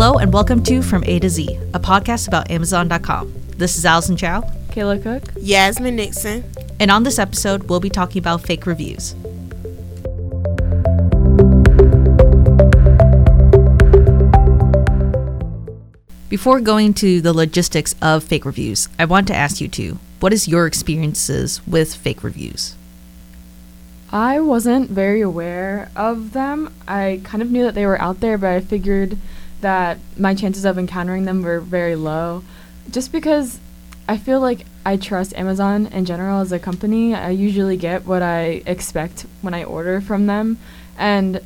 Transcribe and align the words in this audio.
Hello 0.00 0.16
and 0.18 0.32
welcome 0.32 0.62
to 0.62 0.80
From 0.80 1.02
A 1.06 1.18
to 1.18 1.28
Z, 1.28 1.58
a 1.74 1.80
podcast 1.80 2.28
about 2.28 2.52
Amazon.com. 2.52 3.34
This 3.56 3.76
is 3.76 3.84
Allison 3.84 4.16
Chow. 4.16 4.42
Kayla 4.70 5.02
Cook. 5.02 5.24
Yasmin 5.40 5.96
Nixon. 5.96 6.44
And 6.78 6.92
on 6.92 7.02
this 7.02 7.18
episode, 7.18 7.64
we'll 7.64 7.80
be 7.80 7.90
talking 7.90 8.20
about 8.20 8.42
fake 8.42 8.64
reviews. 8.64 9.14
Before 16.28 16.60
going 16.60 16.94
to 16.94 17.20
the 17.20 17.32
logistics 17.32 17.96
of 18.00 18.22
fake 18.22 18.44
reviews, 18.44 18.88
I 19.00 19.04
want 19.04 19.26
to 19.26 19.34
ask 19.34 19.60
you 19.60 19.66
two 19.66 19.98
what 20.20 20.32
is 20.32 20.46
your 20.46 20.68
experiences 20.68 21.60
with 21.66 21.92
fake 21.92 22.22
reviews? 22.22 22.76
I 24.12 24.38
wasn't 24.38 24.90
very 24.90 25.22
aware 25.22 25.90
of 25.96 26.34
them. 26.34 26.72
I 26.86 27.20
kind 27.24 27.42
of 27.42 27.50
knew 27.50 27.64
that 27.64 27.74
they 27.74 27.84
were 27.84 28.00
out 28.00 28.20
there, 28.20 28.38
but 28.38 28.50
I 28.50 28.60
figured 28.60 29.18
that 29.60 29.98
my 30.16 30.34
chances 30.34 30.64
of 30.64 30.78
encountering 30.78 31.24
them 31.24 31.42
were 31.42 31.60
very 31.60 31.96
low. 31.96 32.44
Just 32.90 33.12
because 33.12 33.60
I 34.08 34.16
feel 34.16 34.40
like 34.40 34.64
I 34.86 34.96
trust 34.96 35.34
Amazon 35.36 35.86
in 35.88 36.06
general 36.06 36.40
as 36.40 36.50
a 36.50 36.58
company. 36.58 37.14
I 37.14 37.28
usually 37.28 37.76
get 37.76 38.06
what 38.06 38.22
I 38.22 38.62
expect 38.64 39.26
when 39.42 39.52
I 39.52 39.64
order 39.64 40.00
from 40.00 40.26
them. 40.26 40.56
And 40.96 41.42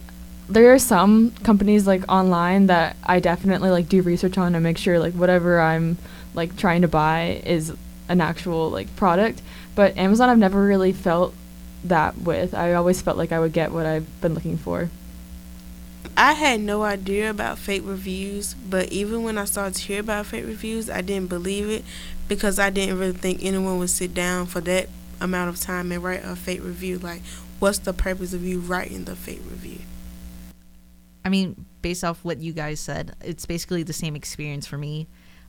there 0.48 0.72
are 0.72 0.78
some 0.78 1.32
companies 1.42 1.86
like 1.86 2.04
online 2.08 2.66
that 2.66 2.96
I 3.02 3.18
definitely 3.18 3.70
like 3.70 3.88
do 3.88 4.00
research 4.02 4.38
on 4.38 4.54
and 4.54 4.62
make 4.62 4.78
sure 4.78 5.00
like 5.00 5.14
whatever 5.14 5.60
I'm 5.60 5.98
like 6.34 6.56
trying 6.56 6.82
to 6.82 6.88
buy 6.88 7.42
is 7.44 7.72
an 8.08 8.20
actual 8.20 8.70
like 8.70 8.94
product. 8.94 9.42
But 9.74 9.96
Amazon 9.96 10.28
I've 10.28 10.38
never 10.38 10.64
really 10.64 10.92
felt 10.92 11.34
that 11.84 12.18
with. 12.18 12.54
I 12.54 12.74
always 12.74 13.02
felt 13.02 13.16
like 13.16 13.32
I 13.32 13.40
would 13.40 13.52
get 13.52 13.72
what 13.72 13.86
I've 13.86 14.20
been 14.20 14.34
looking 14.34 14.56
for. 14.56 14.88
I 16.16 16.34
had 16.34 16.60
no 16.60 16.82
idea 16.82 17.30
about 17.30 17.58
fake 17.58 17.82
reviews, 17.84 18.54
but 18.54 18.92
even 18.92 19.22
when 19.22 19.38
I 19.38 19.44
started 19.44 19.74
to 19.76 19.82
hear 19.82 20.00
about 20.00 20.26
fake 20.26 20.44
reviews, 20.44 20.90
I 20.90 21.00
didn't 21.00 21.28
believe 21.28 21.70
it 21.70 21.84
because 22.28 22.58
I 22.58 22.70
didn't 22.70 22.98
really 22.98 23.12
think 23.12 23.42
anyone 23.42 23.78
would 23.78 23.90
sit 23.90 24.12
down 24.12 24.46
for 24.46 24.60
that 24.62 24.88
amount 25.20 25.48
of 25.48 25.60
time 25.60 25.90
and 25.92 26.02
write 26.02 26.24
a 26.24 26.36
fake 26.36 26.62
review. 26.62 26.98
Like, 26.98 27.22
what's 27.60 27.78
the 27.78 27.92
purpose 27.92 28.34
of 28.34 28.44
you 28.44 28.58
writing 28.60 29.04
the 29.04 29.16
fake 29.16 29.40
review? 29.48 29.78
I 31.24 31.28
mean, 31.28 31.64
based 31.80 32.04
off 32.04 32.24
what 32.24 32.40
you 32.40 32.52
guys 32.52 32.80
said, 32.80 33.14
it's 33.20 33.46
basically 33.46 33.82
the 33.82 33.92
same 33.92 34.16
experience 34.16 34.66
for 34.66 34.76
me. 34.76 35.06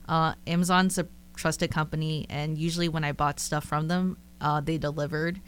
Uh, 0.08 0.34
Amazon's 0.46 0.98
a 0.98 1.08
trusted 1.36 1.70
company, 1.70 2.26
and 2.30 2.56
usually 2.56 2.88
when 2.88 3.04
I 3.04 3.12
bought 3.12 3.40
stuff 3.40 3.64
from 3.64 3.88
them, 3.88 4.16
uh, 4.40 4.60
they 4.60 4.78
delivered. 4.78 5.40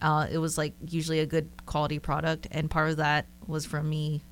Uh, 0.00 0.26
it 0.30 0.38
was 0.38 0.58
like 0.58 0.74
usually 0.88 1.20
a 1.20 1.26
good 1.26 1.48
quality 1.66 1.98
product, 1.98 2.48
and 2.50 2.70
part 2.70 2.90
of 2.90 2.96
that 2.96 3.26
was 3.46 3.66
from 3.66 3.88
me 3.88 4.22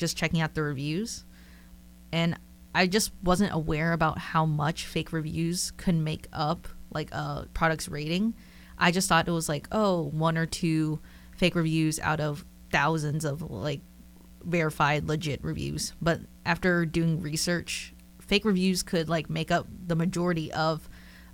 just 0.00 0.16
checking 0.16 0.40
out 0.40 0.54
the 0.54 0.62
reviews. 0.62 1.24
And 2.10 2.36
I 2.74 2.86
just 2.86 3.12
wasn't 3.22 3.52
aware 3.52 3.92
about 3.92 4.18
how 4.18 4.46
much 4.46 4.86
fake 4.86 5.12
reviews 5.12 5.72
could 5.76 5.94
make 5.94 6.26
up 6.32 6.66
like 6.92 7.12
a 7.12 7.46
product's 7.54 7.88
rating. 7.88 8.34
I 8.78 8.90
just 8.90 9.08
thought 9.08 9.28
it 9.28 9.32
was 9.32 9.48
like, 9.48 9.68
oh, 9.70 10.02
one 10.02 10.36
or 10.36 10.46
two 10.46 10.98
fake 11.36 11.54
reviews 11.54 12.00
out 12.00 12.20
of 12.20 12.44
thousands 12.72 13.24
of 13.24 13.42
like 13.42 13.80
verified 14.42 15.06
legit 15.06 15.44
reviews. 15.44 15.92
But 16.00 16.20
after 16.46 16.86
doing 16.86 17.20
research, 17.20 17.94
fake 18.20 18.44
reviews 18.44 18.82
could 18.82 19.08
like 19.08 19.28
make 19.28 19.50
up 19.50 19.66
the 19.86 19.96
majority 19.96 20.50
of 20.52 20.88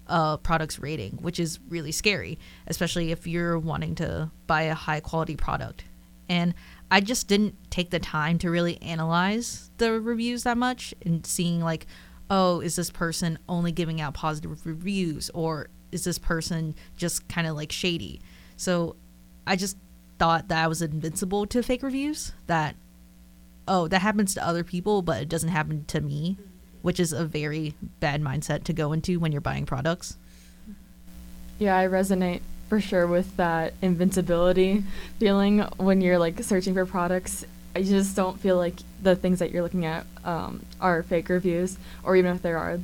a 0.08 0.38
product's 0.38 0.78
rating, 0.78 1.18
which 1.20 1.38
is 1.38 1.60
really 1.68 1.92
scary, 1.92 2.38
especially 2.66 3.12
if 3.12 3.26
you're 3.26 3.58
wanting 3.58 3.94
to 3.96 4.30
buy 4.46 4.62
a 4.62 4.74
high 4.74 5.00
quality 5.00 5.36
product. 5.36 5.84
And 6.28 6.54
I 6.90 7.00
just 7.00 7.28
didn't 7.28 7.54
take 7.70 7.90
the 7.90 7.98
time 7.98 8.38
to 8.38 8.50
really 8.50 8.80
analyze 8.82 9.70
the 9.78 10.00
reviews 10.00 10.44
that 10.44 10.56
much 10.56 10.94
and 11.04 11.26
seeing 11.26 11.60
like, 11.60 11.86
oh, 12.30 12.60
is 12.60 12.76
this 12.76 12.90
person 12.90 13.38
only 13.48 13.72
giving 13.72 14.00
out 14.00 14.14
positive 14.14 14.64
reviews 14.66 15.30
or 15.30 15.68
is 15.92 16.04
this 16.04 16.18
person 16.18 16.74
just 16.96 17.28
kind 17.28 17.46
of 17.46 17.56
like 17.56 17.72
shady? 17.72 18.20
So 18.56 18.96
I 19.46 19.56
just 19.56 19.76
thought 20.18 20.48
that 20.48 20.64
I 20.64 20.66
was 20.66 20.82
invincible 20.82 21.46
to 21.46 21.62
fake 21.62 21.82
reviews. 21.82 22.32
That 22.46 22.76
oh, 23.68 23.88
that 23.88 24.00
happens 24.00 24.34
to 24.34 24.46
other 24.46 24.64
people, 24.64 25.02
but 25.02 25.22
it 25.22 25.28
doesn't 25.28 25.48
happen 25.48 25.84
to 25.86 26.00
me, 26.00 26.38
which 26.82 27.00
is 27.00 27.12
a 27.12 27.24
very 27.24 27.74
bad 28.00 28.22
mindset 28.22 28.64
to 28.64 28.72
go 28.72 28.92
into 28.92 29.18
when 29.18 29.32
you're 29.32 29.40
buying 29.40 29.66
products. 29.66 30.16
Yeah, 31.58 31.76
I 31.76 31.86
resonate 31.86 32.42
for 32.68 32.80
sure 32.80 33.06
with 33.06 33.36
that 33.36 33.74
invincibility 33.82 34.82
feeling 35.18 35.60
when 35.76 36.00
you're 36.00 36.18
like 36.18 36.42
searching 36.42 36.74
for 36.74 36.86
products. 36.86 37.44
I 37.74 37.82
just 37.82 38.16
don't 38.16 38.40
feel 38.40 38.56
like 38.56 38.74
the 39.02 39.14
things 39.14 39.38
that 39.38 39.50
you're 39.50 39.62
looking 39.62 39.84
at 39.84 40.06
um, 40.24 40.64
are 40.80 41.02
fake 41.02 41.28
reviews, 41.28 41.76
or 42.02 42.16
even 42.16 42.34
if 42.34 42.42
there 42.42 42.58
are, 42.58 42.80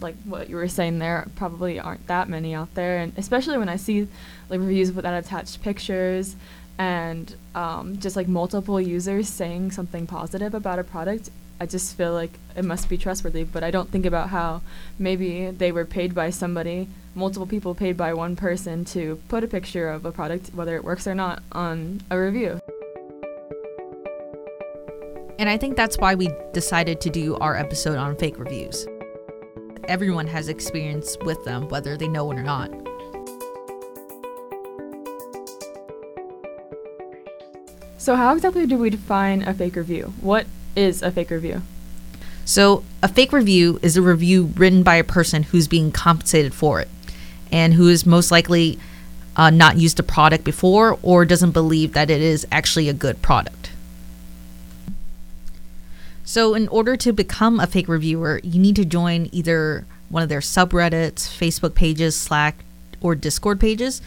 like 0.00 0.16
what 0.24 0.50
you 0.50 0.56
were 0.56 0.68
saying, 0.68 0.98
there 0.98 1.28
probably 1.36 1.78
aren't 1.78 2.06
that 2.08 2.28
many 2.28 2.54
out 2.54 2.74
there. 2.74 2.98
And 2.98 3.12
especially 3.16 3.56
when 3.56 3.68
I 3.68 3.76
see 3.76 4.08
like 4.48 4.60
reviews 4.60 4.90
with 4.90 5.04
that 5.04 5.24
attached 5.24 5.62
pictures 5.62 6.34
and 6.76 7.36
um, 7.54 7.98
just 8.00 8.16
like 8.16 8.26
multiple 8.26 8.80
users 8.80 9.28
saying 9.28 9.70
something 9.70 10.06
positive 10.06 10.54
about 10.54 10.80
a 10.80 10.84
product, 10.84 11.30
I 11.60 11.66
just 11.66 11.96
feel 11.96 12.12
like 12.12 12.32
it 12.56 12.64
must 12.64 12.88
be 12.88 12.98
trustworthy. 12.98 13.44
But 13.44 13.62
I 13.62 13.70
don't 13.70 13.90
think 13.90 14.06
about 14.06 14.30
how 14.30 14.62
maybe 14.98 15.50
they 15.50 15.72
were 15.72 15.84
paid 15.84 16.14
by 16.14 16.30
somebody, 16.30 16.88
multiple 17.14 17.46
people 17.46 17.74
paid 17.74 17.96
by 17.96 18.14
one 18.14 18.36
person 18.36 18.84
to 18.86 19.20
put 19.28 19.44
a 19.44 19.48
picture 19.48 19.88
of 19.88 20.04
a 20.04 20.12
product, 20.12 20.50
whether 20.54 20.76
it 20.76 20.84
works 20.84 21.06
or 21.06 21.14
not, 21.14 21.42
on 21.52 22.00
a 22.10 22.18
review. 22.18 22.60
And 25.38 25.48
I 25.48 25.56
think 25.56 25.76
that's 25.76 25.98
why 25.98 26.14
we 26.14 26.30
decided 26.52 27.00
to 27.00 27.10
do 27.10 27.36
our 27.36 27.56
episode 27.56 27.98
on 27.98 28.16
fake 28.16 28.38
reviews. 28.38 28.86
Everyone 29.88 30.26
has 30.28 30.48
experience 30.48 31.16
with 31.24 31.44
them, 31.44 31.68
whether 31.68 31.96
they 31.96 32.06
know 32.06 32.30
it 32.30 32.38
or 32.38 32.42
not. 32.44 32.70
So, 37.98 38.16
how 38.16 38.34
exactly 38.34 38.66
do 38.66 38.78
we 38.78 38.90
define 38.90 39.42
a 39.42 39.54
fake 39.54 39.76
review? 39.76 40.12
What 40.20 40.46
is 40.76 41.02
a 41.02 41.10
fake 41.10 41.30
review? 41.30 41.62
So, 42.44 42.82
a 43.02 43.08
fake 43.08 43.32
review 43.32 43.78
is 43.82 43.96
a 43.96 44.02
review 44.02 44.52
written 44.56 44.82
by 44.82 44.96
a 44.96 45.04
person 45.04 45.44
who's 45.44 45.68
being 45.68 45.92
compensated 45.92 46.52
for 46.52 46.80
it 46.80 46.88
and 47.52 47.74
who 47.74 47.88
is 47.88 48.04
most 48.04 48.30
likely 48.30 48.78
uh, 49.36 49.50
not 49.50 49.76
used 49.76 50.00
a 50.00 50.02
product 50.02 50.44
before 50.44 50.98
or 51.02 51.24
doesn't 51.24 51.52
believe 51.52 51.92
that 51.92 52.10
it 52.10 52.20
is 52.20 52.46
actually 52.50 52.88
a 52.88 52.92
good 52.92 53.22
product. 53.22 53.70
So, 56.24 56.54
in 56.54 56.68
order 56.68 56.96
to 56.96 57.12
become 57.12 57.60
a 57.60 57.66
fake 57.66 57.88
reviewer, 57.88 58.40
you 58.42 58.60
need 58.60 58.76
to 58.76 58.84
join 58.84 59.28
either 59.32 59.84
one 60.08 60.22
of 60.22 60.28
their 60.28 60.40
subreddits, 60.40 61.28
Facebook 61.28 61.74
pages, 61.74 62.16
Slack, 62.16 62.64
or 63.00 63.14
Discord 63.14 63.60
pages. 63.60 64.00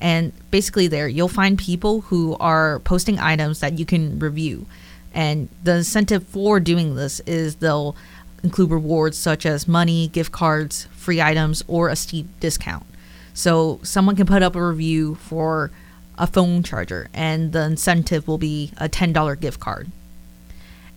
And 0.00 0.32
basically, 0.50 0.88
there 0.88 1.08
you'll 1.08 1.28
find 1.28 1.58
people 1.58 2.02
who 2.02 2.36
are 2.40 2.80
posting 2.80 3.18
items 3.18 3.60
that 3.60 3.78
you 3.78 3.86
can 3.86 4.18
review. 4.18 4.66
And 5.14 5.48
the 5.62 5.76
incentive 5.76 6.26
for 6.26 6.60
doing 6.60 6.94
this 6.94 7.20
is 7.20 7.56
they'll 7.56 7.96
include 8.42 8.70
rewards 8.70 9.16
such 9.16 9.46
as 9.46 9.68
money, 9.68 10.08
gift 10.08 10.32
cards, 10.32 10.88
free 10.92 11.20
items, 11.20 11.62
or 11.68 11.88
a 11.88 11.96
steep 11.96 12.26
discount. 12.40 12.84
So 13.34 13.80
someone 13.82 14.16
can 14.16 14.26
put 14.26 14.42
up 14.42 14.56
a 14.56 14.66
review 14.66 15.14
for 15.16 15.70
a 16.18 16.26
phone 16.26 16.62
charger, 16.62 17.08
and 17.14 17.52
the 17.52 17.64
incentive 17.64 18.28
will 18.28 18.38
be 18.38 18.72
a 18.76 18.88
$10 18.88 19.40
gift 19.40 19.60
card. 19.60 19.90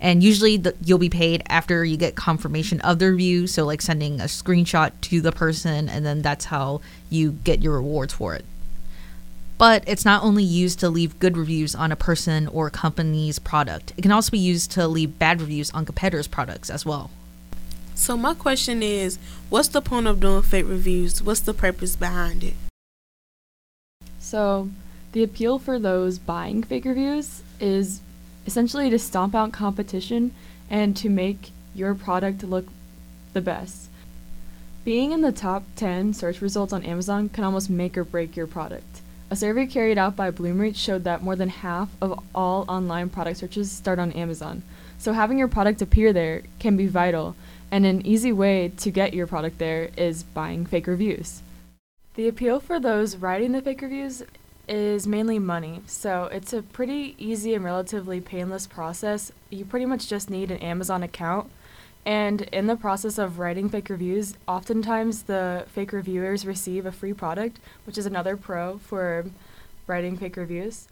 And 0.02 0.22
usually 0.22 0.58
the, 0.58 0.76
you'll 0.84 1.00
be 1.00 1.09
paid 1.09 1.42
after 1.47 1.86
you 1.86 1.96
get 1.97 2.16
confirmation 2.16 2.82
of 2.82 3.00
the 3.00 3.12
review. 3.12 3.47
So, 3.47 3.66
like 3.66 3.82
sending 3.82 4.20
a 4.20 4.26
screenshot 4.26 4.92
to 5.02 5.22
the 5.22 5.32
person, 5.32 5.88
and 5.88 6.06
then 6.06 6.22
that's 6.22 6.46
how 6.46 6.82
you 7.09 7.32
get 7.32 7.62
your 7.62 7.76
rewards 7.76 8.14
for 8.14 8.36
it. 8.36 8.46
But 9.57 9.83
it's 9.88 10.03
not 10.03 10.23
only 10.23 10.43
used 10.43 10.79
to 10.81 10.89
leave 10.89 11.19
good 11.19 11.38
reviews 11.38 11.75
on 11.75 11.91
a 11.91 11.95
person 11.95 12.47
or 12.47 12.67
a 12.67 12.71
company's 12.71 13.39
product, 13.39 13.93
it 13.97 14.01
can 14.01 14.11
also 14.11 14.31
be 14.31 14.37
used 14.37 14.72
to 14.72 14.87
leave 14.87 15.17
bad 15.17 15.40
reviews 15.40 15.72
on 15.72 15.85
competitors' 15.85 16.28
products 16.28 16.69
as 16.69 16.85
well. 16.85 17.09
So, 17.93 18.17
my 18.17 18.34
question 18.34 18.84
is 18.84 19.17
what's 19.49 19.69
the 19.69 19.81
point 19.81 20.07
of 20.07 20.19
doing 20.19 20.41
fake 20.41 20.67
reviews? 20.67 21.23
What's 21.23 21.40
the 21.40 21.53
purpose 21.53 21.96
behind 21.96 22.43
it? 22.43 22.55
So, 24.19 24.69
the 25.13 25.23
appeal 25.23 25.59
for 25.59 25.79
those 25.79 26.19
buying 26.19 26.61
fake 26.61 26.84
reviews 26.84 27.41
is 27.61 28.01
essentially 28.46 28.90
to 28.90 28.99
stomp 28.99 29.34
out 29.34 29.53
competition 29.53 30.35
and 30.69 30.97
to 30.97 31.09
make 31.09 31.51
your 31.73 31.96
product 31.96 32.43
look 32.43 32.67
the 33.31 33.40
best. 33.40 33.90
Being 34.84 35.13
in 35.13 35.22
the 35.22 35.31
top 35.31 35.63
10 35.78 36.13
search 36.13 36.41
results 36.41 36.73
on 36.73 36.84
Amazon 36.84 37.29
can 37.29 37.46
almost 37.46 37.69
make 37.69 37.97
or 37.97 38.03
break 38.03 38.35
your 38.35 38.47
product. 38.47 39.01
A 39.31 39.35
survey 39.35 39.66
carried 39.66 39.97
out 39.97 40.16
by 40.16 40.29
Bloomreach 40.29 40.75
showed 40.75 41.03
that 41.05 41.23
more 41.23 41.35
than 41.35 41.49
half 41.49 41.89
of 41.99 42.23
all 42.35 42.63
online 42.67 43.09
product 43.09 43.39
searches 43.39 43.72
start 43.72 43.97
on 43.97 44.11
Amazon. 44.11 44.61
So 44.99 45.13
having 45.13 45.39
your 45.39 45.47
product 45.47 45.81
appear 45.81 46.13
there 46.13 46.43
can 46.59 46.77
be 46.77 46.85
vital, 46.85 47.35
and 47.72 47.87
an 47.87 48.05
easy 48.05 48.31
way 48.31 48.72
to 48.77 48.91
get 48.91 49.16
your 49.16 49.25
product 49.25 49.57
there 49.57 49.89
is 49.97 50.22
buying 50.22 50.66
fake 50.67 50.85
reviews. 50.85 51.41
The 52.13 52.27
appeal 52.27 52.59
for 52.59 52.79
those 52.79 53.17
writing 53.17 53.51
the 53.51 53.63
fake 53.63 53.81
reviews 53.81 54.23
is 54.69 55.07
mainly 55.07 55.39
money. 55.39 55.81
So 55.87 56.29
it's 56.31 56.53
a 56.53 56.61
pretty 56.61 57.16
easy 57.17 57.55
and 57.55 57.66
relatively 57.66 58.22
painless 58.22 58.67
process. 58.67 59.31
You 59.49 59.66
pretty 59.66 59.87
much 59.87 60.07
just 60.07 60.29
need 60.29 60.51
an 60.51 60.59
Amazon 60.59 61.01
account 61.01 61.51
And 62.05 62.41
in 62.43 62.67
the 62.67 62.75
process 62.75 63.17
of 63.17 63.40
writing 63.40 63.67
fake 63.67 63.90
reviews, 63.90 64.37
oftentimes 64.47 65.23
the 65.23 65.66
fake 65.67 65.91
reviewers 65.91 66.46
receive 66.46 66.85
a 66.85 66.91
free 66.91 67.13
product, 67.13 67.59
which 67.85 67.97
is 67.97 68.05
another 68.05 68.37
pro 68.37 68.78
for 68.78 69.25
writing 69.87 70.16
fake 70.16 70.37
reviews. 70.37 70.87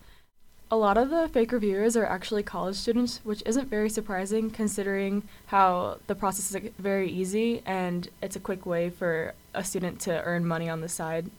A 0.71 0.77
lot 0.77 0.97
of 0.97 1.11
the 1.11 1.29
fake 1.29 1.51
reviewers 1.51 1.95
are 1.95 2.05
actually 2.05 2.41
college 2.41 2.75
students, 2.75 3.19
which 3.23 3.43
isn't 3.45 3.69
very 3.69 3.89
surprising 3.89 4.49
considering 4.49 5.21
how 5.47 5.99
the 6.07 6.15
process 6.15 6.55
is 6.55 6.71
very 6.79 7.11
easy 7.11 7.61
and 7.63 8.09
it's 8.23 8.35
a 8.35 8.39
quick 8.39 8.65
way 8.65 8.89
for 8.89 9.35
a 9.53 9.63
student 9.63 9.99
to 10.01 10.23
earn 10.23 10.47
money 10.47 10.67
on 10.67 10.81
the 10.81 10.89
side. 10.89 11.29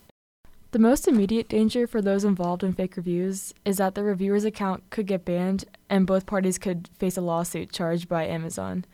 The 0.75 0.81
most 0.81 1.07
immediate 1.07 1.49
danger 1.49 1.87
for 1.87 2.03
those 2.03 2.25
involved 2.25 2.65
in 2.65 2.73
fake 2.73 2.97
reviews 2.97 3.55
is 3.65 3.77
that 3.77 3.95
the 3.95 4.03
reviewer's 4.03 4.45
account 4.45 4.83
could 4.91 5.07
get 5.07 5.25
banned 5.25 5.67
and 5.89 6.05
both 6.05 6.27
parties 6.27 6.59
could 6.59 6.89
face 6.99 7.17
a 7.17 7.21
lawsuit 7.21 7.71
charged 7.71 8.09
by 8.09 8.27
Amazon. 8.27 8.85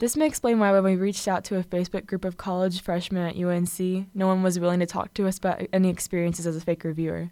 This 0.00 0.18
may 0.18 0.26
explain 0.26 0.58
why, 0.58 0.70
when 0.70 0.84
we 0.84 0.96
reached 0.96 1.26
out 1.26 1.42
to 1.44 1.56
a 1.56 1.64
Facebook 1.64 2.04
group 2.04 2.26
of 2.26 2.36
college 2.36 2.82
freshmen 2.82 3.26
at 3.26 3.42
UNC, 3.42 4.08
no 4.14 4.26
one 4.26 4.42
was 4.42 4.60
willing 4.60 4.80
to 4.80 4.86
talk 4.86 5.14
to 5.14 5.26
us 5.26 5.38
about 5.38 5.66
any 5.72 5.88
experiences 5.88 6.46
as 6.46 6.56
a 6.56 6.60
fake 6.60 6.84
reviewer. 6.84 7.30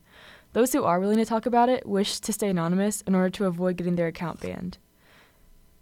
Those 0.55 0.73
who 0.73 0.85
are 0.85 1.01
willing 1.01 1.19
to 1.19 1.27
talk 1.27 1.45
about 1.45 1.69
it 1.69 1.85
wish 1.85 2.19
to 2.21 2.33
stay 2.33 2.49
anonymous 2.49 3.03
in 3.03 3.15
order 3.15 3.29
to 3.29 3.45
avoid 3.45 3.77
getting 3.77 3.97
their 3.97 4.07
account 4.07 4.41
banned. 4.41 4.79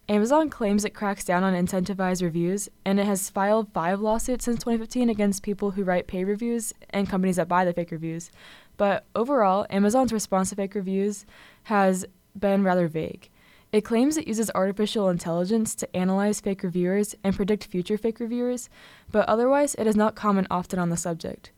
Amazon 0.08 0.49
claims 0.49 0.85
it 0.85 0.94
cracks 0.94 1.25
down 1.25 1.43
on 1.43 1.53
incentivized 1.53 2.23
reviews, 2.23 2.69
and 2.85 3.00
it 3.00 3.06
has 3.06 3.29
filed 3.29 3.73
five 3.73 4.00
lawsuits 4.00 4.44
since 4.44 4.58
2015 4.61 5.11
against 5.11 5.43
people 5.43 5.73
who 5.73 5.82
write 5.82 6.06
paid 6.06 6.25
reviews 6.25 6.73
and 6.91 7.08
companies 7.08 7.37
that 7.37 7.49
buy 7.49 7.64
the 7.64 7.73
fake 7.73 7.91
reviews. 7.91 8.31
But 8.76 9.05
overall, 9.17 9.67
Amazon's 9.69 10.12
response 10.12 10.50
to 10.50 10.56
fake 10.56 10.76
reviews 10.76 11.26
has 11.64 12.06
been 12.38 12.62
rather 12.62 12.87
vague. 12.87 13.31
It 13.73 13.81
claims 13.81 14.17
it 14.17 14.29
uses 14.29 14.49
artificial 14.55 15.08
intelligence 15.08 15.75
to 15.75 15.97
analyze 15.97 16.41
fake 16.41 16.62
reviewers 16.62 17.17
and 17.25 17.35
predict 17.35 17.67
future 17.67 17.99
fake 17.99 18.20
reviewers, 18.20 18.70
but 19.11 19.29
otherwise 19.29 19.75
it 19.75 19.85
does 19.85 19.97
not 19.97 20.14
comment 20.14 20.47
often 20.53 20.79
on 20.79 20.91
the 20.91 20.97
subject. 20.97 21.50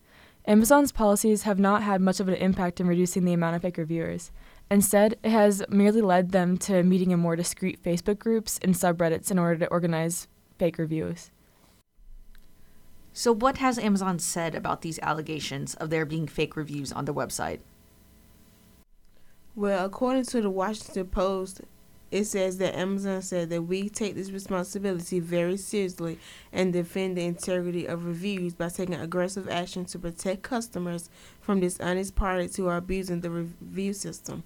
Amazon's 0.47 0.91
policies 0.91 1.43
have 1.43 1.59
not 1.59 1.83
had 1.83 2.01
much 2.01 2.19
of 2.19 2.27
an 2.27 2.33
impact 2.33 2.79
in 2.79 2.87
reducing 2.87 3.25
the 3.25 3.33
amount 3.33 3.55
of 3.55 3.61
fake 3.61 3.77
reviewers. 3.77 4.31
Instead, 4.71 5.17
it 5.23 5.31
has 5.31 5.63
merely 5.69 6.01
led 6.01 6.31
them 6.31 6.57
to 6.57 6.83
meeting 6.83 7.11
in 7.11 7.19
more 7.19 7.35
discreet 7.35 7.81
Facebook 7.81 8.19
groups 8.19 8.59
and 8.61 8.75
subreddits 8.75 9.31
in 9.31 9.39
order 9.39 9.57
to 9.57 9.71
organize 9.71 10.27
fake 10.59 10.77
reviews. 10.77 11.31
So, 13.11 13.33
what 13.33 13.57
has 13.57 13.79
Amazon 13.79 14.19
said 14.19 14.53
about 14.53 14.81
these 14.81 14.99
allegations 14.99 15.73
of 15.75 15.89
there 15.89 16.05
being 16.05 16.27
fake 16.27 16.55
reviews 16.55 16.91
on 16.91 17.05
their 17.05 17.15
website? 17.15 17.59
Well, 19.55 19.85
according 19.85 20.25
to 20.25 20.41
the 20.41 20.49
Washington 20.49 21.07
Post, 21.07 21.61
it 22.11 22.25
says 22.25 22.57
that 22.57 22.75
Amazon 22.75 23.21
said 23.21 23.49
that 23.49 23.63
we 23.63 23.89
take 23.89 24.15
this 24.15 24.31
responsibility 24.31 25.19
very 25.19 25.57
seriously 25.57 26.17
and 26.51 26.73
defend 26.73 27.17
the 27.17 27.25
integrity 27.25 27.85
of 27.85 28.05
reviews 28.05 28.53
by 28.53 28.69
taking 28.69 28.95
aggressive 28.95 29.47
action 29.49 29.85
to 29.85 29.99
protect 29.99 30.41
customers 30.41 31.09
from 31.39 31.59
dishonest 31.59 32.15
parties 32.15 32.55
who 32.55 32.67
are 32.67 32.77
abusing 32.77 33.21
the 33.21 33.29
review 33.29 33.93
system. 33.93 34.43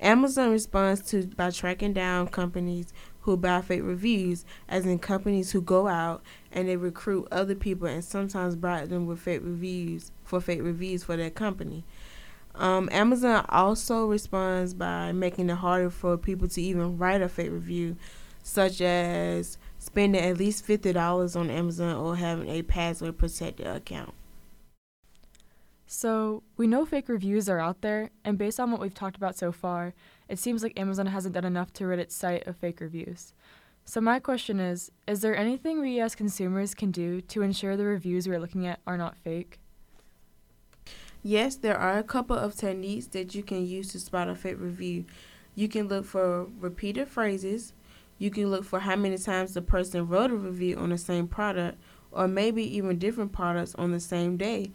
Amazon 0.00 0.50
responds 0.50 1.02
to 1.10 1.26
by 1.26 1.50
tracking 1.50 1.92
down 1.92 2.28
companies 2.28 2.92
who 3.20 3.36
buy 3.36 3.60
fake 3.60 3.82
reviews, 3.82 4.44
as 4.68 4.86
in 4.86 4.98
companies 4.98 5.52
who 5.52 5.60
go 5.60 5.86
out 5.86 6.22
and 6.50 6.68
they 6.68 6.76
recruit 6.76 7.28
other 7.30 7.54
people 7.54 7.86
and 7.86 8.02
sometimes 8.02 8.56
bribe 8.56 8.88
them 8.88 9.06
with 9.06 9.20
fake 9.20 9.42
reviews 9.44 10.10
for 10.24 10.40
fake 10.40 10.62
reviews 10.62 11.04
for 11.04 11.16
their 11.16 11.30
company. 11.30 11.84
Um, 12.54 12.88
Amazon 12.90 13.44
also 13.48 14.06
responds 14.06 14.74
by 14.74 15.12
making 15.12 15.50
it 15.50 15.56
harder 15.56 15.90
for 15.90 16.16
people 16.16 16.48
to 16.48 16.62
even 16.62 16.98
write 16.98 17.22
a 17.22 17.28
fake 17.28 17.52
review, 17.52 17.96
such 18.42 18.80
as 18.80 19.58
spending 19.78 20.20
at 20.20 20.38
least 20.38 20.64
fifty 20.64 20.92
dollars 20.92 21.36
on 21.36 21.50
Amazon 21.50 21.94
or 21.96 22.16
having 22.16 22.48
a 22.48 22.62
password 22.62 23.18
protected 23.18 23.66
account. 23.66 24.14
So, 25.92 26.44
we 26.56 26.68
know 26.68 26.86
fake 26.86 27.08
reviews 27.08 27.48
are 27.48 27.58
out 27.58 27.80
there, 27.80 28.10
and 28.24 28.38
based 28.38 28.60
on 28.60 28.70
what 28.70 28.80
we've 28.80 28.94
talked 28.94 29.16
about 29.16 29.36
so 29.36 29.50
far, 29.50 29.92
it 30.28 30.38
seems 30.38 30.62
like 30.62 30.78
Amazon 30.78 31.06
hasn't 31.06 31.34
done 31.34 31.44
enough 31.44 31.72
to 31.72 31.86
rid 31.88 31.98
its 31.98 32.14
site 32.14 32.46
of 32.46 32.56
fake 32.56 32.80
reviews. 32.80 33.34
So, 33.84 34.00
my 34.00 34.20
question 34.20 34.60
is 34.60 34.92
Is 35.08 35.20
there 35.20 35.36
anything 35.36 35.80
we 35.80 35.98
as 35.98 36.14
consumers 36.14 36.76
can 36.76 36.92
do 36.92 37.20
to 37.22 37.42
ensure 37.42 37.76
the 37.76 37.86
reviews 37.86 38.28
we're 38.28 38.38
looking 38.38 38.68
at 38.68 38.78
are 38.86 38.96
not 38.96 39.16
fake? 39.16 39.58
Yes, 41.24 41.56
there 41.56 41.76
are 41.76 41.98
a 41.98 42.04
couple 42.04 42.36
of 42.36 42.54
techniques 42.54 43.06
that 43.06 43.34
you 43.34 43.42
can 43.42 43.66
use 43.66 43.88
to 43.88 43.98
spot 43.98 44.28
a 44.28 44.36
fake 44.36 44.60
review. 44.60 45.06
You 45.56 45.66
can 45.66 45.88
look 45.88 46.04
for 46.04 46.44
repeated 46.60 47.08
phrases. 47.08 47.72
You 48.16 48.30
can 48.30 48.48
look 48.48 48.64
for 48.64 48.78
how 48.78 48.94
many 48.94 49.18
times 49.18 49.54
the 49.54 49.60
person 49.60 50.06
wrote 50.06 50.30
a 50.30 50.36
review 50.36 50.76
on 50.76 50.90
the 50.90 50.98
same 50.98 51.26
product, 51.26 51.78
or 52.12 52.28
maybe 52.28 52.62
even 52.76 53.00
different 53.00 53.32
products 53.32 53.74
on 53.74 53.90
the 53.90 53.98
same 53.98 54.36
day. 54.36 54.70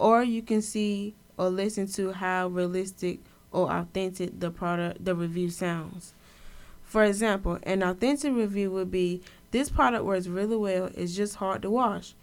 Or 0.00 0.24
you 0.24 0.40
can 0.40 0.62
see 0.62 1.14
or 1.36 1.50
listen 1.50 1.86
to 1.88 2.12
how 2.12 2.48
realistic 2.48 3.20
or 3.52 3.70
authentic 3.70 4.40
the 4.40 4.50
product 4.50 5.04
the 5.04 5.14
review 5.14 5.50
sounds. 5.50 6.14
For 6.82 7.04
example, 7.04 7.58
an 7.64 7.82
authentic 7.82 8.34
review 8.34 8.70
would 8.70 8.90
be 8.90 9.20
this 9.50 9.68
product 9.68 10.06
works 10.06 10.26
really 10.26 10.56
well, 10.56 10.88
it's 10.94 11.14
just 11.14 11.36
hard 11.36 11.60
to 11.62 11.70
wash. 11.70 12.14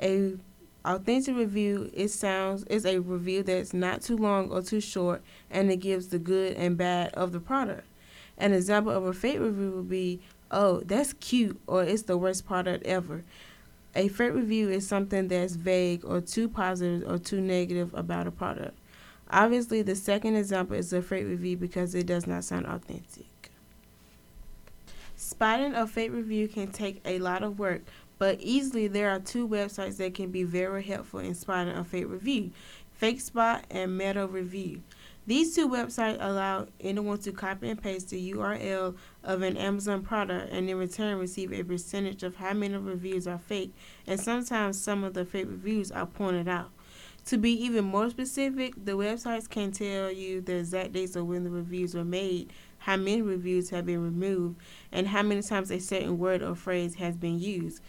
A 0.00 0.38
authentic 0.86 1.36
review 1.36 1.90
it 1.92 2.08
sounds 2.08 2.64
is 2.64 2.86
a 2.86 3.00
review 3.00 3.42
that's 3.42 3.74
not 3.74 4.00
too 4.00 4.16
long 4.16 4.50
or 4.50 4.62
too 4.62 4.80
short 4.80 5.22
and 5.50 5.70
it 5.70 5.76
gives 5.76 6.08
the 6.08 6.18
good 6.18 6.56
and 6.56 6.78
bad 6.78 7.12
of 7.12 7.32
the 7.32 7.38
product 7.38 7.86
an 8.38 8.54
example 8.54 8.90
of 8.90 9.04
a 9.04 9.12
fake 9.12 9.38
review 9.38 9.72
would 9.72 9.90
be 9.90 10.18
oh 10.50 10.80
that's 10.86 11.12
cute 11.12 11.60
or 11.66 11.82
it's 11.84 12.04
the 12.04 12.16
worst 12.16 12.46
product 12.46 12.82
ever 12.86 13.22
a 13.94 14.08
fake 14.08 14.32
review 14.32 14.68
is 14.70 14.86
something 14.86 15.28
that's 15.28 15.54
vague 15.56 16.04
or 16.04 16.20
too 16.20 16.48
positive 16.48 17.08
or 17.08 17.18
too 17.18 17.40
negative 17.40 17.92
about 17.94 18.26
a 18.26 18.30
product 18.30 18.76
obviously 19.30 19.82
the 19.82 19.96
second 19.96 20.36
example 20.36 20.76
is 20.76 20.92
a 20.92 21.02
fake 21.02 21.26
review 21.26 21.56
because 21.56 21.94
it 21.94 22.06
does 22.06 22.26
not 22.26 22.44
sound 22.44 22.66
authentic 22.66 23.50
spotting 25.16 25.74
a 25.74 25.86
fake 25.86 26.12
review 26.12 26.48
can 26.48 26.70
take 26.70 27.00
a 27.04 27.18
lot 27.18 27.42
of 27.42 27.58
work 27.58 27.82
but 28.18 28.38
easily 28.40 28.86
there 28.86 29.10
are 29.10 29.18
two 29.18 29.48
websites 29.48 29.96
that 29.96 30.14
can 30.14 30.30
be 30.30 30.44
very 30.44 30.82
helpful 30.82 31.20
in 31.20 31.34
spotting 31.34 31.74
a 31.74 31.84
fake 31.84 32.08
review 32.08 32.50
FakeSpot 33.00 33.62
and 33.70 33.96
Meta 33.96 34.26
Review. 34.26 34.82
These 35.26 35.54
two 35.54 35.68
websites 35.68 36.16
allow 36.18 36.66
anyone 36.80 37.18
to 37.18 37.32
copy 37.32 37.68
and 37.68 37.80
paste 37.80 38.08
the 38.08 38.32
URL 38.32 38.96
of 39.22 39.42
an 39.42 39.56
Amazon 39.56 40.02
product 40.02 40.50
and 40.50 40.68
in 40.68 40.76
return 40.78 41.18
receive 41.18 41.52
a 41.52 41.62
percentage 41.62 42.22
of 42.22 42.36
how 42.36 42.54
many 42.54 42.76
reviews 42.76 43.28
are 43.28 43.38
fake, 43.38 43.74
and 44.06 44.18
sometimes 44.18 44.80
some 44.80 45.04
of 45.04 45.14
the 45.14 45.24
fake 45.24 45.46
reviews 45.48 45.92
are 45.92 46.06
pointed 46.06 46.48
out. 46.48 46.70
To 47.26 47.36
be 47.36 47.52
even 47.52 47.84
more 47.84 48.08
specific, 48.08 48.74
the 48.82 48.92
websites 48.92 49.48
can 49.48 49.72
tell 49.72 50.10
you 50.10 50.40
the 50.40 50.56
exact 50.56 50.94
dates 50.94 51.14
of 51.16 51.26
when 51.26 51.44
the 51.44 51.50
reviews 51.50 51.94
were 51.94 52.04
made, 52.04 52.52
how 52.78 52.96
many 52.96 53.20
reviews 53.20 53.70
have 53.70 53.84
been 53.84 54.02
removed, 54.02 54.58
and 54.90 55.06
how 55.08 55.22
many 55.22 55.42
times 55.42 55.70
a 55.70 55.78
certain 55.78 56.18
word 56.18 56.42
or 56.42 56.54
phrase 56.54 56.94
has 56.94 57.16
been 57.16 57.38
used. 57.38 57.82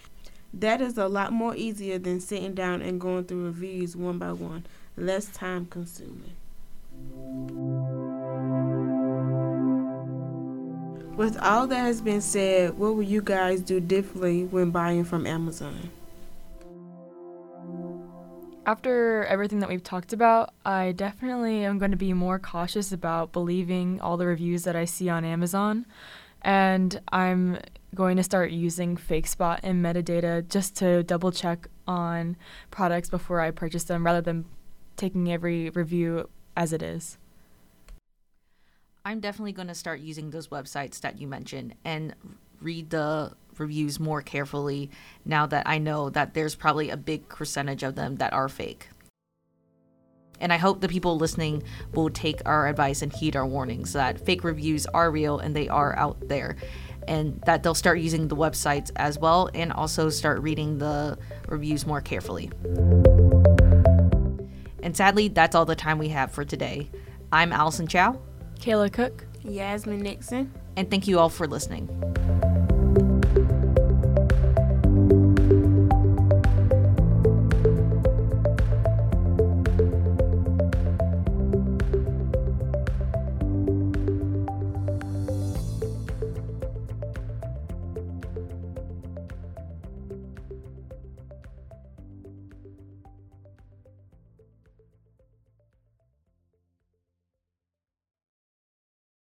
That 0.53 0.82
is 0.82 0.98
a 0.98 1.08
lot 1.08 1.32
more 1.32 1.55
easier 1.55 1.98
than 1.98 2.20
sitting 2.20 2.53
down 2.53 2.82
and 2.82 3.00
going 3.00 3.24
through 3.24 3.46
reviews 3.46 3.96
one 3.96 4.20
by 4.20 4.34
one, 4.34 4.65
less 4.98 5.27
time 5.27 5.65
consuming. 5.65 6.36
With 11.22 11.38
all 11.38 11.68
that 11.68 11.78
has 11.82 12.01
been 12.01 12.20
said, 12.20 12.80
what 12.80 12.96
will 12.96 13.04
you 13.04 13.22
guys 13.22 13.62
do 13.62 13.80
differently 13.80 14.46
when 14.46 14.72
buying 14.72 15.04
from 15.04 15.28
Amazon? 15.28 15.92
After 18.66 19.25
everything 19.25 19.60
that 19.60 19.70
we've 19.70 19.84
talked 19.84 20.13
about, 20.13 20.51
I 20.66 20.94
definitely 20.94 21.63
am 21.63 21.78
going 21.78 21.92
to 21.92 21.96
be 21.96 22.12
more 22.13 22.40
cautious 22.40 22.92
about 22.92 23.34
believing 23.34 24.01
all 24.01 24.18
the 24.18 24.25
reviews 24.25 24.63
that 24.63 24.75
I 24.75 24.86
see 24.86 25.10
on 25.10 25.24
Amazon. 25.24 25.86
And 26.42 27.00
I'm 27.12 27.60
going 27.94 28.18
to 28.18 28.24
start 28.24 28.50
using 28.50 28.98
FakeSpot 28.98 29.60
and 29.62 29.86
metadata 29.86 30.50
just 30.50 30.75
to 30.78 31.04
double 31.04 31.32
check 31.32 31.68
on 31.88 32.36
products 32.72 33.12
before 33.12 33.42
I 33.42 33.51
purchase 33.51 33.84
them 33.84 34.04
rather 34.04 34.22
than 34.22 34.46
taking 34.98 35.32
every 35.32 35.70
review 35.70 36.28
as 36.58 36.74
it 36.74 36.82
is. 36.82 37.20
I'm 39.03 39.20
definitely 39.20 39.53
going 39.53 39.67
to 39.67 39.75
start 39.75 40.00
using 40.00 40.29
those 40.29 40.50
websites 40.50 41.01
that 41.01 41.20
you 41.20 41.27
mentioned 41.27 41.74
and 41.84 42.13
read 42.62 42.91
the 42.91 43.31
reviews 43.58 44.00
more 44.00 44.22
carefully 44.22 44.91
now 45.25 45.48
that 45.48 45.67
I 45.67 45.79
know 45.79 46.12
that 46.12 46.36
there's 46.36 46.53
probably 46.53 46.91
a 46.91 46.98
big 46.98 47.27
percentage 47.27 47.81
of 47.81 47.96
them 47.96 48.17
that 48.17 48.31
are 48.31 48.48
fake. 48.48 48.89
And 50.39 50.53
I 50.53 50.58
hope 50.58 50.81
the 50.81 50.88
people 50.88 51.17
listening 51.17 51.63
will 51.93 52.10
take 52.12 52.41
our 52.46 52.67
advice 52.67 53.01
and 53.01 53.12
heed 53.12 53.36
our 53.36 53.46
warnings 53.46 53.93
that 53.93 54.24
fake 54.24 54.43
reviews 54.43 54.86
are 54.88 55.10
real 55.10 55.39
and 55.39 55.55
they 55.55 55.67
are 55.67 55.98
out 55.98 56.27
there 56.27 56.55
and 57.08 57.41
that 57.48 57.63
they'll 57.63 57.74
start 57.74 58.00
using 58.00 58.27
the 58.27 58.36
websites 58.36 58.91
as 58.96 59.17
well 59.17 59.50
and 59.55 59.74
also 59.74 60.10
start 60.10 60.41
reading 60.41 60.77
the 60.77 61.17
reviews 61.48 61.88
more 61.88 62.01
carefully. 62.01 62.51
And 64.84 64.96
sadly, 64.96 65.27
that's 65.27 65.55
all 65.55 65.65
the 65.65 65.75
time 65.75 65.98
we 65.98 66.10
have 66.10 66.31
for 66.31 66.46
today. 66.46 66.89
I'm 67.31 67.51
Allison 67.51 67.88
Chow. 67.88 68.20
Kayla 68.62 68.94
Cook. 68.94 69.25
Yasmin 69.44 70.00
Nixon. 70.00 70.53
And 70.77 70.89
thank 70.89 71.08
you 71.08 71.20
all 71.20 71.30
for 71.30 71.48
listening. 71.48 71.89